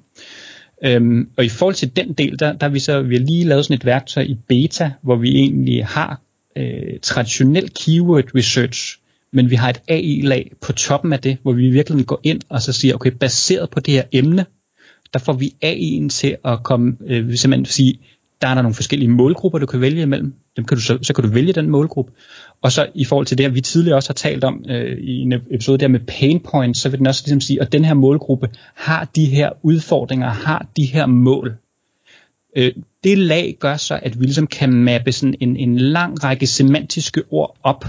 Øhm, 0.84 1.28
og 1.36 1.44
i 1.44 1.48
forhold 1.48 1.75
til 1.75 1.96
den 1.96 2.12
del, 2.12 2.38
der, 2.38 2.52
der 2.52 2.66
har 2.66 2.72
vi 2.72 2.78
så 2.78 3.02
vi 3.02 3.14
har 3.16 3.25
lige 3.25 3.44
lavet 3.44 3.64
sådan 3.64 3.75
et 3.75 3.84
værktøj 3.84 4.22
i 4.22 4.36
beta, 4.48 4.92
hvor 5.02 5.16
vi 5.16 5.31
egentlig 5.31 5.86
har 5.86 6.20
øh, 6.56 7.00
traditionel 7.02 7.70
keyword 7.70 8.25
research, 8.34 8.98
men 9.32 9.50
vi 9.50 9.54
har 9.54 9.70
et 9.70 9.82
AI-lag 9.88 10.52
på 10.60 10.72
toppen 10.72 11.12
af 11.12 11.20
det, 11.20 11.36
hvor 11.42 11.52
vi 11.52 11.70
virkelig 11.70 12.06
går 12.06 12.20
ind 12.22 12.40
og 12.48 12.62
så 12.62 12.72
siger, 12.72 12.94
okay, 12.94 13.10
baseret 13.10 13.70
på 13.70 13.81
det 13.81 13.94
her 13.94 14.02
emne, 14.12 14.46
der 15.12 15.19
får 15.19 15.32
vi 15.32 15.54
AI'en 15.64 16.08
til 16.08 16.36
at 16.44 16.62
komme, 16.62 16.96
øh, 17.06 17.36
simpelthen 17.36 17.64
sige, 17.64 17.98
der 18.42 18.48
er 18.48 18.54
der 18.54 18.62
nogle 18.62 18.75
forskellige 18.75 19.08
målgrupper, 19.08 19.58
du 19.58 19.66
kan 19.66 19.81
vælge 19.81 20.02
imellem. 20.02 20.34
Dem 20.56 20.64
kan 20.64 20.76
du 20.76 20.82
så, 20.82 20.98
så 21.02 21.12
kan 21.12 21.25
du 21.25 21.31
vælge 21.31 21.52
den 21.52 21.70
målgruppe. 21.70 22.12
Og 22.62 22.73
så 22.73 22.87
i 22.95 23.05
forhold 23.05 23.27
til 23.27 23.39
det, 23.39 23.55
vi 23.55 23.61
tidligere 23.61 23.97
også 23.97 24.09
har 24.09 24.15
talt 24.15 24.45
om 24.45 24.65
øh, 24.69 24.99
i 24.99 25.21
en 25.21 25.33
episode 25.51 25.79
der 25.79 25.89
med 25.89 26.01
pain 26.01 26.41
points, 26.41 26.81
så 26.81 26.89
vil 26.89 26.99
den 26.99 27.06
også 27.06 27.23
ligesom 27.25 27.41
sige, 27.41 27.62
at 27.62 27.73
den 27.73 27.85
her 27.85 27.95
målgruppe 27.95 28.49
har 28.75 29.05
de 29.17 29.25
her 29.25 29.51
udfordringer, 29.62 30.29
har 30.29 30.67
de 30.77 30.85
her 30.85 31.06
mål. 31.06 31.55
Øh, 32.56 32.73
det 33.05 33.19
lag 33.19 33.56
gør 33.61 33.77
så, 33.77 34.01
at 34.03 34.21
vi 34.21 34.25
ligesom 34.25 34.47
kan 34.47 34.73
mappe 34.73 35.12
sådan 35.12 35.35
en, 35.41 35.56
en 35.56 35.79
lang 35.79 36.25
række 36.25 36.47
semantiske 36.47 37.23
ord 37.31 37.56
op, 37.62 37.85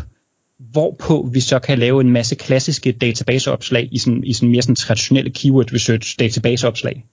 hvorpå 0.60 1.30
vi 1.34 1.40
så 1.40 1.60
kan 1.60 1.80
lave 1.80 2.02
en 2.02 2.10
masse 2.10 2.36
klassiske 2.36 2.92
databaseopslag 2.92 3.90
i 3.92 3.98
sådan, 3.98 4.24
i 4.24 4.34
sådan 4.34 4.50
mere 4.50 4.62
sådan 4.62 4.76
traditionelle 4.76 5.32
keyword 5.32 5.74
research 5.74 6.20
databaseopslag. 6.20 7.06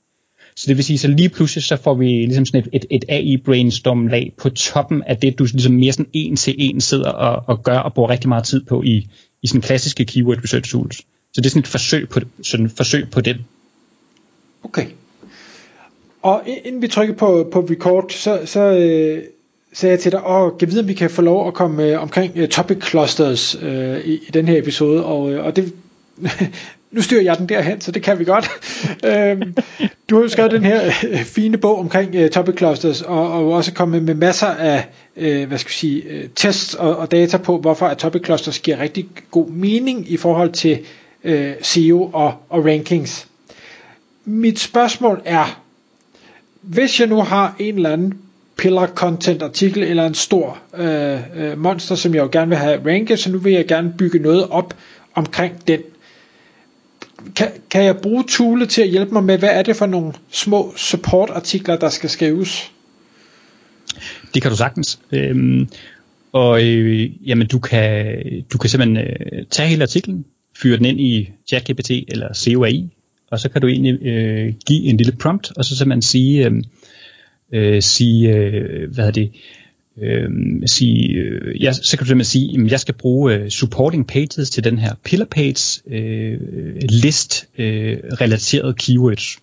Så 0.57 0.65
det 0.69 0.77
vil 0.77 0.85
sige, 0.85 0.99
så 0.99 1.09
lige 1.09 1.29
pludselig 1.29 1.65
så 1.65 1.77
får 1.77 1.95
vi 1.95 2.07
ligesom 2.07 2.47
sådan 2.47 2.61
et, 2.61 2.69
et, 2.73 2.85
et 2.91 3.05
AI-brainstorm 3.09 4.07
lag 4.07 4.33
på 4.39 4.51
toppen 4.51 5.03
af 5.03 5.17
det, 5.17 5.39
du 5.39 5.45
ligesom 5.45 5.73
mere 5.73 5.93
sådan 5.93 6.11
en 6.13 6.37
til 6.37 6.55
en 6.59 6.81
sidder 6.81 7.11
og, 7.11 7.45
og 7.47 7.63
gør 7.63 7.79
og 7.79 7.95
bruger 7.95 8.11
rigtig 8.11 8.29
meget 8.29 8.45
tid 8.45 8.65
på 8.65 8.83
i, 8.83 9.09
i 9.43 9.47
sådan 9.47 9.61
klassiske 9.61 10.05
keyword 10.05 10.39
research 10.43 10.71
tools. 10.71 10.97
Så 11.33 11.41
det 11.41 11.47
er 11.47 11.51
sådan 11.51 11.61
et 11.61 11.67
forsøg 11.67 12.09
på, 12.09 12.21
sådan 12.43 12.67
et 12.67 12.73
forsøg 12.73 13.11
på 13.11 13.21
den. 13.21 13.37
Okay. 14.65 14.87
Og 16.23 16.43
inden 16.65 16.83
vi 16.83 16.89
trykker 16.89 17.15
på, 17.15 17.49
på 17.53 17.61
record, 17.71 18.11
så, 18.11 18.41
så 18.45 18.61
øh, 18.61 19.23
sagde 19.73 19.91
jeg 19.91 20.01
til 20.01 20.13
dig, 20.13 20.27
åh, 20.27 20.59
kan 20.59 20.69
vide, 20.69 20.81
om 20.81 20.89
vi 20.89 20.95
kan 20.95 21.11
få 21.11 21.23
lov 21.23 21.49
at 21.49 21.55
komme 21.55 21.85
øh, 21.85 22.03
omkring 22.03 22.33
øh, 22.37 22.49
topic 22.49 22.89
clusters 22.89 23.57
øh, 23.63 23.99
i, 23.99 24.13
i 24.13 24.31
den 24.35 24.49
her 24.49 24.59
episode, 24.59 25.05
og, 25.05 25.33
øh, 25.33 25.45
og 25.45 25.57
det 25.57 25.73
nu 26.93 27.03
styrer 27.03 27.23
jeg 27.23 27.39
den 27.39 27.49
derhen, 27.49 27.81
så 27.81 27.93
det 27.93 28.03
kan 28.03 28.19
vi 28.19 28.25
godt. 28.25 28.51
øhm, 29.11 29.55
du 30.11 30.15
har 30.15 30.23
jo 30.23 30.29
skrevet 30.29 30.53
den 30.53 30.65
her 30.65 30.93
øh, 31.09 31.25
fine 31.25 31.59
bog 31.59 31.79
omkring 31.79 32.15
øh, 32.15 32.31
topic 32.31 32.57
clusters, 32.57 33.03
og, 33.03 33.33
og 33.33 33.53
også 33.53 33.73
kommet 33.73 34.03
med 34.03 34.15
masser 34.15 34.47
af 34.47 34.87
øh, 35.17 35.49
hvad 35.49 35.59
skal 35.59 35.69
jeg 35.69 35.75
sige, 35.75 36.03
øh, 36.03 36.29
tests 36.37 36.75
og, 36.75 36.97
og 36.97 37.11
data 37.11 37.37
på, 37.37 37.59
hvorfor 37.59 37.87
at 37.87 37.99
topic 37.99 38.25
clusters 38.25 38.59
giver 38.59 38.81
rigtig 38.81 39.09
god 39.31 39.49
mening 39.49 40.11
i 40.13 40.17
forhold 40.17 40.53
til 40.53 40.79
øh, 41.25 41.53
SEO 41.63 42.11
og, 42.13 42.35
og 42.49 42.65
rankings. 42.65 43.27
Mit 44.25 44.59
spørgsmål 44.61 45.23
er, 45.25 45.63
hvis 46.61 47.01
jeg 47.01 47.09
nu 47.09 47.21
har 47.21 47.57
en 47.59 47.75
eller 47.75 47.91
anden 47.91 48.15
pillar 48.57 48.87
content 48.87 49.43
artikel 49.43 49.83
eller 49.83 50.07
en 50.07 50.15
stor 50.15 50.59
øh, 50.77 51.19
øh, 51.37 51.59
monster, 51.59 51.95
som 51.95 52.15
jeg 52.15 52.23
jo 52.23 52.29
gerne 52.33 52.49
vil 52.49 52.59
have 52.59 52.81
ranket, 52.87 53.19
så 53.19 53.33
nu 53.33 53.39
vil 53.39 53.53
jeg 53.53 53.67
gerne 53.67 53.95
bygge 53.99 54.19
noget 54.19 54.49
op 54.51 54.75
omkring 55.15 55.69
den 55.69 55.81
kan, 57.37 57.49
kan 57.71 57.85
jeg 57.85 57.97
bruge 57.97 58.25
Tule 58.29 58.67
til 58.67 58.83
at 58.83 58.89
hjælpe 58.89 59.13
mig 59.13 59.25
med, 59.25 59.39
hvad 59.39 59.49
er 59.49 59.63
det 59.63 59.77
for 59.77 59.87
nogle 59.87 60.13
små 60.31 60.75
supportartikler, 60.77 61.77
der 61.77 61.89
skal 61.89 62.11
skrives? 62.11 62.73
Det 64.35 64.43
kan 64.43 64.51
du 64.51 64.57
sagtens. 64.57 64.99
Øhm, 65.13 65.69
og 66.33 66.65
øh, 66.65 67.29
jamen, 67.29 67.47
du 67.47 67.59
kan, 67.59 68.17
du 68.53 68.59
kan 68.59 68.71
simpelthen 68.71 69.07
øh, 69.07 69.47
tage 69.51 69.69
hele 69.69 69.83
artiklen, 69.83 70.25
fyre 70.63 70.77
den 70.77 70.85
ind 70.85 71.01
i 71.01 71.31
ChatGPT 71.49 71.91
eller 71.91 72.35
COAI, 72.35 72.91
og 73.31 73.41
så 73.41 73.49
kan 73.49 73.61
du 73.61 73.67
egentlig 73.67 74.07
øh, 74.07 74.55
give 74.67 74.83
en 74.83 74.97
lille 74.97 75.13
prompt, 75.13 75.53
og 75.57 75.65
så 75.65 75.77
simpelthen 75.77 76.03
sige, 76.03 76.47
øh, 76.47 76.53
øh, 77.53 77.83
sige 77.83 78.37
øh, 78.37 78.95
hvad 78.95 79.07
er 79.07 79.11
det, 79.11 79.31
øh, 79.35 79.62
Øhm, 80.01 80.67
sige, 80.67 81.09
øh, 81.15 81.63
jeg, 81.63 81.75
så 81.75 81.97
kan 81.97 82.05
du 82.05 82.09
simpelthen 82.09 82.25
sige, 82.25 82.65
at 82.65 82.71
jeg 82.71 82.81
skal 82.81 82.95
bruge 82.95 83.35
øh, 83.35 83.51
supporting 83.51 84.07
pages 84.07 84.51
til 84.51 84.65
den 84.65 84.79
her 84.79 84.95
pillar 85.05 85.27
page 85.27 85.83
øh, 85.87 86.41
list 86.89 87.49
øh, 87.59 87.99
relateret 88.21 88.77
keywords. 88.79 89.39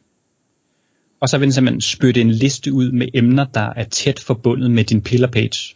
Og 1.22 1.30
så 1.30 1.38
vil 1.38 1.46
den 1.46 1.54
simpelthen 1.54 1.82
spytte 1.82 2.22
en 2.22 2.32
liste 2.32 2.74
ud 2.74 2.92
med 2.92 3.08
emner, 3.14 3.46
der 3.46 3.74
er 3.76 3.84
tæt 3.84 4.20
forbundet 4.20 4.72
med 4.72 4.84
din 4.84 5.02
pillar 5.02 5.28
page. 5.28 5.76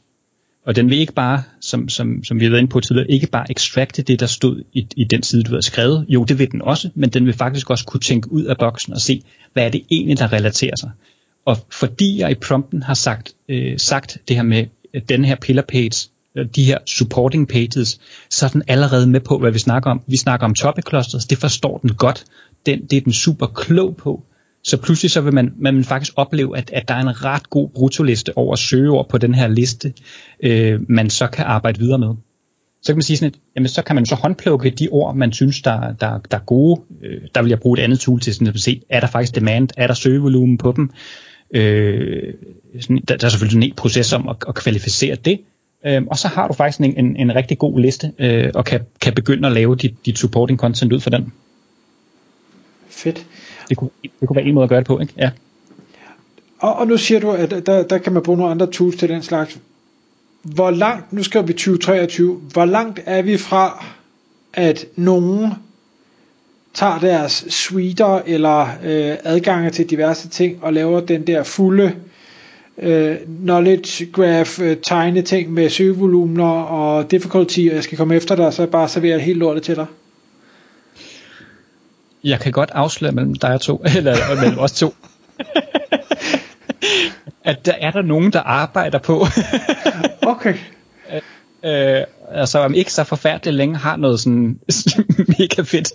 Og 0.65 0.75
den 0.75 0.89
vil 0.89 0.97
ikke 0.97 1.13
bare, 1.13 1.43
som, 1.61 1.89
som, 1.89 2.23
som 2.23 2.39
vi 2.39 2.45
har 2.45 2.49
været 2.49 2.61
inde 2.61 2.71
på 2.71 2.79
tidligere, 2.79 3.11
ikke 3.11 3.27
bare 3.27 3.51
extracte 3.51 4.01
det, 4.01 4.19
der 4.19 4.25
stod 4.25 4.63
i, 4.73 4.87
i 4.97 5.03
den 5.03 5.23
side, 5.23 5.43
du 5.43 5.53
har 5.53 5.61
skrevet. 5.61 6.05
Jo, 6.09 6.23
det 6.23 6.39
vil 6.39 6.51
den 6.51 6.61
også, 6.61 6.89
men 6.95 7.09
den 7.09 7.25
vil 7.25 7.33
faktisk 7.33 7.69
også 7.69 7.85
kunne 7.85 8.01
tænke 8.01 8.31
ud 8.31 8.43
af 8.43 8.57
boksen 8.57 8.93
og 8.93 9.01
se, 9.01 9.21
hvad 9.53 9.65
er 9.65 9.69
det 9.69 9.83
egentlig, 9.91 10.19
der 10.19 10.33
relaterer 10.33 10.75
sig. 10.75 10.91
Og 11.45 11.57
fordi 11.71 12.19
jeg 12.19 12.31
i 12.31 12.35
prompten 12.35 12.83
har 12.83 12.93
sagt, 12.93 13.33
øh, 13.49 13.79
sagt 13.79 14.17
det 14.27 14.35
her 14.35 14.43
med 14.43 14.65
den 15.09 15.25
her 15.25 15.35
pillar 15.35 15.63
page, 15.67 16.09
øh, 16.37 16.45
de 16.55 16.63
her 16.63 16.77
supporting 16.85 17.47
pages, 17.47 17.99
så 18.29 18.45
er 18.45 18.49
den 18.49 18.63
allerede 18.67 19.07
med 19.07 19.19
på, 19.19 19.37
hvad 19.37 19.51
vi 19.51 19.59
snakker 19.59 19.91
om. 19.91 20.01
Vi 20.07 20.17
snakker 20.17 20.45
om 20.45 20.55
topic 20.55 20.85
clusters, 20.89 21.25
det 21.25 21.37
forstår 21.37 21.77
den 21.77 21.93
godt. 21.95 22.25
Den, 22.65 22.85
det 22.85 22.97
er 22.97 23.01
den 23.01 23.13
super 23.13 23.45
klog 23.45 23.95
på. 23.95 24.23
Så 24.63 24.77
pludselig 24.77 25.11
så 25.11 25.21
vil 25.21 25.33
man, 25.33 25.53
man 25.57 25.75
vil 25.75 25.83
faktisk 25.83 26.13
opleve, 26.15 26.57
at, 26.57 26.71
at 26.73 26.87
der 26.87 26.93
er 26.93 27.01
en 27.01 27.23
ret 27.23 27.49
god 27.49 27.69
brutoliste 27.69 28.37
over 28.37 28.55
søgeord 28.55 29.09
på 29.09 29.17
den 29.17 29.35
her 29.35 29.47
liste, 29.47 29.93
øh, 30.43 30.79
man 30.89 31.09
så 31.09 31.27
kan 31.27 31.45
arbejde 31.45 31.79
videre 31.79 31.99
med. 31.99 32.15
Så 32.81 32.87
kan 32.87 32.95
man 32.95 33.03
sige 33.03 33.17
sådan, 33.17 33.33
at 33.33 33.39
jamen, 33.55 33.67
så 33.67 33.81
kan 33.81 33.95
man 33.95 34.05
så 34.05 34.15
håndplukke 34.15 34.69
de 34.69 34.87
ord, 34.91 35.15
man 35.15 35.33
synes, 35.33 35.61
der, 35.61 35.93
der, 35.93 36.19
der 36.31 36.37
er 36.37 36.45
gode. 36.45 36.81
Øh, 37.03 37.21
der 37.35 37.41
vil 37.41 37.49
jeg 37.49 37.59
bruge 37.59 37.79
et 37.79 37.83
andet 37.83 37.99
tool 37.99 38.19
til 38.19 38.33
sådan 38.33 38.47
at 38.47 38.59
se, 38.59 38.81
er 38.89 38.99
der 38.99 39.07
faktisk 39.07 39.35
demand, 39.35 39.69
er 39.77 39.87
der 39.87 39.93
søgevolumen 39.93 40.57
på 40.57 40.73
dem. 40.75 40.89
Øh, 41.51 42.33
sådan, 42.81 43.01
der, 43.07 43.17
der 43.17 43.25
er 43.25 43.29
selvfølgelig 43.29 43.67
en 43.67 43.75
proces 43.75 44.13
om 44.13 44.29
at, 44.29 44.35
at 44.47 44.55
kvalificere 44.55 45.15
det. 45.15 45.39
Øh, 45.85 46.01
og 46.07 46.17
så 46.17 46.27
har 46.27 46.47
du 46.47 46.53
faktisk 46.53 46.79
en, 46.79 47.05
en, 47.05 47.15
en 47.15 47.35
rigtig 47.35 47.57
god 47.57 47.79
liste, 47.79 48.11
øh, 48.19 48.51
og 48.55 48.65
kan, 48.65 48.81
kan 49.01 49.13
begynde 49.13 49.47
at 49.47 49.53
lave 49.53 49.75
dit, 49.75 50.05
dit 50.05 50.19
supporting 50.19 50.59
content 50.59 50.93
ud 50.93 50.99
for 50.99 51.09
den. 51.09 51.33
Fedt. 52.89 53.25
Det 53.69 53.77
kunne, 53.77 53.89
det 54.01 54.27
kunne 54.27 54.35
være 54.35 54.45
en 54.45 54.53
måde 54.53 54.63
at 54.63 54.69
gøre 54.69 54.79
det 54.79 54.87
på, 54.87 54.99
ikke? 54.99 55.13
Ja. 55.17 55.31
Og, 56.59 56.75
og 56.75 56.87
nu 56.87 56.97
siger 56.97 57.19
du, 57.19 57.31
at 57.31 57.51
der, 57.65 57.83
der 57.83 57.97
kan 57.97 58.13
man 58.13 58.23
bruge 58.23 58.37
nogle 58.37 58.51
andre 58.51 58.71
tools 58.71 58.95
til 58.95 59.09
den 59.09 59.23
slags. 59.23 59.59
Hvor 60.41 60.71
langt, 60.71 61.13
nu 61.13 61.23
skal 61.23 61.47
vi 61.47 61.53
2023, 61.53 62.35
hvor 62.35 62.65
langt 62.65 62.99
er 63.05 63.21
vi 63.21 63.37
fra, 63.37 63.85
at 64.53 64.85
nogen 64.95 65.53
tager 66.73 66.99
deres 66.99 67.45
suiter 67.49 68.21
eller 68.25 68.61
øh, 68.83 69.17
adgange 69.23 69.69
til 69.69 69.89
diverse 69.89 70.29
ting 70.29 70.63
og 70.63 70.73
laver 70.73 70.99
den 70.99 71.27
der 71.27 71.43
fulde 71.43 71.95
øh, 72.77 73.17
knowledge 73.41 74.05
graph 74.05 74.61
øh, 74.61 74.77
tegne 74.77 75.21
ting 75.21 75.53
med 75.53 75.69
søgevolumener 75.69 76.61
og 76.61 77.11
difficulty, 77.11 77.59
og 77.69 77.75
jeg 77.75 77.83
skal 77.83 77.97
komme 77.97 78.15
efter 78.15 78.35
dig, 78.35 78.53
så 78.53 78.65
bare 78.65 78.89
servere 78.89 79.19
helt 79.19 79.39
lortet 79.39 79.63
til 79.63 79.75
dig. 79.75 79.85
Jeg 82.23 82.39
kan 82.39 82.51
godt 82.51 82.71
afsløre 82.73 83.11
mellem 83.11 83.35
dig 83.35 83.53
og 83.53 83.61
to, 83.61 83.83
eller 83.97 84.41
mellem 84.41 84.59
os 84.59 84.71
to, 84.71 84.93
at 87.43 87.65
der 87.65 87.73
er 87.81 87.91
der 87.91 88.01
nogen, 88.01 88.33
der 88.33 88.41
arbejder 88.41 88.99
på. 88.99 89.25
okay. 90.21 90.55
Øh, 91.65 92.03
altså 92.31 92.59
om 92.59 92.73
ikke 92.73 92.93
så 92.93 93.03
forfærdeligt 93.03 93.55
længe 93.55 93.77
har 93.77 93.95
noget 93.95 94.19
sådan 94.19 94.59
mega 95.39 95.61
fedt 95.61 95.91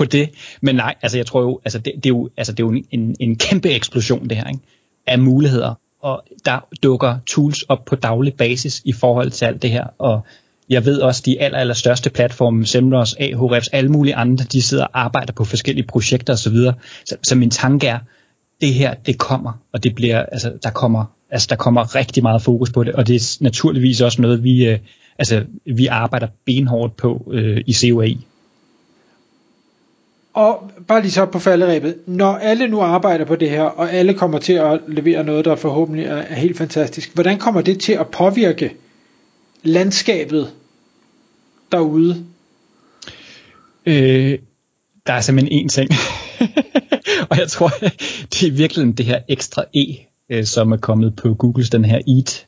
på 0.00 0.04
det. 0.04 0.30
Men 0.60 0.76
nej, 0.76 0.94
altså 1.02 1.18
jeg 1.18 1.26
tror 1.26 1.40
jo, 1.42 1.60
altså 1.64 1.78
det, 1.78 1.92
det 1.96 2.06
er 2.06 2.10
jo, 2.10 2.30
altså 2.36 2.52
det 2.52 2.62
er 2.62 2.66
jo 2.66 2.82
en, 2.90 3.16
en 3.20 3.36
kæmpe 3.36 3.70
eksplosion 3.70 4.28
det 4.28 4.36
her, 4.36 4.48
ikke? 4.48 4.60
af 5.06 5.18
muligheder. 5.18 5.74
Og 6.02 6.22
der 6.44 6.68
dukker 6.82 7.18
tools 7.30 7.62
op 7.62 7.84
på 7.84 7.96
daglig 7.96 8.34
basis 8.34 8.82
i 8.84 8.92
forhold 8.92 9.30
til 9.30 9.44
alt 9.44 9.62
det 9.62 9.70
her. 9.70 9.84
Og 9.98 10.20
jeg 10.68 10.84
ved 10.84 11.00
også, 11.00 11.22
de 11.26 11.40
aller, 11.40 11.58
aller 11.58 11.74
største 11.74 12.10
platforme, 12.10 12.66
Semrush, 12.66 13.14
Ahrefs, 13.20 13.68
alle 13.68 13.90
mulige 13.90 14.14
andre, 14.14 14.44
de 14.44 14.62
sidder 14.62 14.84
og 14.84 15.00
arbejder 15.00 15.32
på 15.32 15.44
forskellige 15.44 15.86
projekter 15.86 16.32
osv. 16.32 16.56
Så, 16.56 16.72
så, 17.06 17.16
så 17.22 17.36
min 17.36 17.50
tanke 17.50 17.86
er, 17.86 17.98
det 18.60 18.74
her, 18.74 18.94
det 18.94 19.18
kommer, 19.18 19.52
og 19.72 19.84
det 19.84 19.94
bliver, 19.94 20.22
altså, 20.22 20.52
der 20.62 20.70
kommer, 20.70 21.04
altså, 21.30 21.46
der 21.50 21.56
kommer 21.56 21.94
rigtig 21.94 22.22
meget 22.22 22.42
fokus 22.42 22.72
på 22.72 22.84
det, 22.84 22.94
og 22.94 23.06
det 23.06 23.16
er 23.16 23.36
naturligvis 23.40 24.00
også 24.00 24.22
noget, 24.22 24.44
vi, 24.44 24.66
øh, 24.66 24.78
altså, 25.18 25.44
vi 25.76 25.86
arbejder 25.86 26.26
benhårdt 26.46 26.96
på 26.96 27.30
øh, 27.32 27.60
i 27.66 27.72
COAI. 27.72 28.18
Og 30.40 30.70
bare 30.88 31.00
lige 31.00 31.10
så 31.10 31.26
på 31.26 31.38
falderæbet, 31.38 31.96
når 32.06 32.32
alle 32.34 32.68
nu 32.68 32.80
arbejder 32.80 33.24
på 33.24 33.36
det 33.36 33.50
her, 33.50 33.62
og 33.62 33.92
alle 33.92 34.14
kommer 34.14 34.38
til 34.38 34.52
at 34.52 34.80
levere 34.88 35.24
noget, 35.24 35.44
der 35.44 35.56
forhåbentlig 35.56 36.04
er, 36.04 36.16
er 36.16 36.34
helt 36.34 36.58
fantastisk, 36.58 37.14
hvordan 37.14 37.38
kommer 37.38 37.60
det 37.60 37.80
til 37.80 37.92
at 37.92 38.06
påvirke 38.06 38.76
landskabet 39.62 40.52
derude? 41.72 42.24
Øh, 43.86 44.38
der 45.06 45.12
er 45.12 45.20
simpelthen 45.20 45.66
én 45.66 45.68
ting. 45.68 45.90
og 47.30 47.38
jeg 47.38 47.48
tror, 47.48 47.68
det 48.32 48.42
er 48.42 48.52
virkelig 48.52 48.98
det 48.98 49.06
her 49.06 49.20
ekstra 49.28 49.64
E, 49.74 49.84
øh, 50.30 50.44
som 50.44 50.72
er 50.72 50.76
kommet 50.76 51.16
på 51.16 51.34
Googles, 51.34 51.70
den 51.70 51.84
her 51.84 51.98
EAT, 52.08 52.46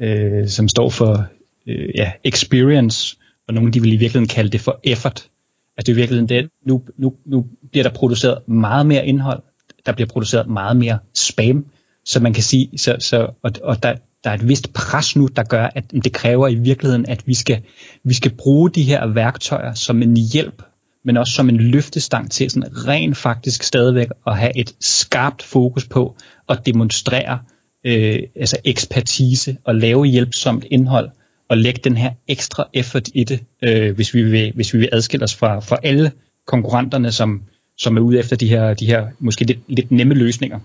øh, 0.00 0.48
som 0.48 0.68
står 0.68 0.90
for 0.90 1.26
øh, 1.66 1.88
ja, 1.94 2.12
experience, 2.24 3.16
og 3.48 3.54
nogle 3.54 3.72
de 3.72 3.80
vil 3.80 3.92
i 3.92 3.96
virkeligheden 3.96 4.28
kalde 4.28 4.50
det 4.50 4.60
for 4.60 4.80
effort. 4.84 5.28
Altså 5.76 5.86
det 5.86 5.92
er 5.92 5.94
virkelig 5.94 6.28
det, 6.28 6.50
nu, 6.66 6.82
nu, 6.98 7.14
nu 7.26 7.46
bliver 7.70 7.82
der 7.82 7.90
produceret 7.90 8.48
meget 8.48 8.86
mere 8.86 9.06
indhold, 9.06 9.42
der 9.86 9.92
bliver 9.92 10.08
produceret 10.08 10.48
meget 10.48 10.76
mere 10.76 10.98
spam, 11.14 11.66
så 12.04 12.20
man 12.20 12.32
kan 12.32 12.42
sige, 12.42 12.78
så, 12.78 12.96
så, 12.98 13.28
og, 13.42 13.52
og 13.62 13.82
der, 13.82 13.94
der 14.24 14.30
er 14.30 14.34
et 14.34 14.48
vist 14.48 14.72
pres 14.72 15.16
nu, 15.16 15.26
der 15.36 15.42
gør, 15.42 15.70
at 15.74 15.90
det 15.90 16.12
kræver 16.12 16.48
i 16.48 16.54
virkeligheden, 16.54 17.06
at 17.08 17.22
vi 17.26 17.34
skal, 17.34 17.62
vi 18.04 18.14
skal 18.14 18.30
bruge 18.30 18.70
de 18.70 18.82
her 18.82 19.06
værktøjer 19.06 19.74
som 19.74 20.02
en 20.02 20.16
hjælp, 20.16 20.62
men 21.04 21.16
også 21.16 21.32
som 21.32 21.48
en 21.48 21.56
løftestang 21.56 22.30
til 22.30 22.50
sådan 22.50 22.88
rent 22.88 23.16
faktisk 23.16 23.62
stadigvæk 23.62 24.08
at 24.26 24.38
have 24.38 24.56
et 24.56 24.74
skarpt 24.80 25.42
fokus 25.42 25.88
på 25.88 26.16
at 26.48 26.66
demonstrere 26.66 27.38
øh, 27.86 28.18
altså 28.36 28.56
ekspertise 28.64 29.56
og 29.64 29.74
lave 29.74 30.06
hjælpsomt 30.06 30.64
indhold 30.70 31.10
og 31.52 31.58
lægge 31.58 31.80
den 31.84 31.96
her 31.96 32.10
ekstra 32.28 32.68
effort 32.74 33.08
i 33.14 33.24
det, 33.24 33.40
øh, 33.62 33.94
hvis, 33.94 34.14
vi 34.14 34.22
vil, 34.22 34.52
hvis 34.54 34.74
vi 34.74 34.78
vil 34.78 34.88
adskille 34.92 35.24
os 35.24 35.34
fra, 35.34 35.60
fra 35.60 35.76
alle 35.82 36.12
konkurrenterne, 36.46 37.12
som, 37.12 37.42
som 37.78 37.96
er 37.96 38.00
ude 38.00 38.18
efter 38.18 38.36
de 38.36 38.48
her, 38.48 38.74
de 38.74 38.86
her 38.86 39.06
måske 39.18 39.44
lidt, 39.44 39.58
lidt 39.68 39.90
nemme 39.90 40.14
løsninger 40.14 40.58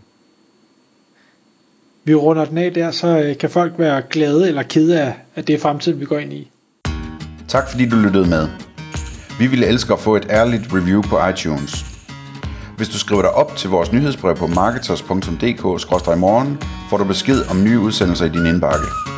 vi 2.07 2.15
runder 2.15 2.45
den 2.45 2.57
af 2.57 2.73
der, 2.73 2.91
så 2.91 3.07
øh, 3.07 3.37
kan 3.37 3.49
folk 3.49 3.73
være 3.77 4.01
glade 4.09 4.47
eller 4.47 4.63
kede 4.63 5.01
af, 5.01 5.15
at 5.35 5.47
det 5.47 5.55
er 5.55 5.59
fremtiden, 5.59 5.99
vi 5.99 6.05
går 6.05 6.17
ind 6.17 6.33
i. 6.33 6.51
Tak 7.47 7.69
fordi 7.69 7.89
du 7.89 7.95
lyttede 7.95 8.29
med. 8.29 8.47
Vi 9.39 9.47
ville 9.47 9.65
elske 9.65 9.93
at 9.93 9.99
få 9.99 10.15
et 10.15 10.27
ærligt 10.29 10.73
review 10.73 11.01
på 11.01 11.27
iTunes. 11.27 11.85
Hvis 12.77 12.89
du 12.89 12.97
skriver 12.97 13.21
dig 13.21 13.31
op 13.31 13.55
til 13.55 13.69
vores 13.69 13.91
nyhedsbrev 13.91 14.35
på 14.35 14.47
marketers.dk-morgen, 14.47 16.57
får 16.89 16.97
du 16.97 17.03
besked 17.03 17.49
om 17.49 17.63
nye 17.63 17.79
udsendelser 17.79 18.25
i 18.25 18.29
din 18.29 18.45
indbakke. 18.45 19.16